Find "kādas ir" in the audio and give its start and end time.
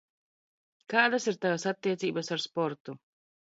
0.93-1.37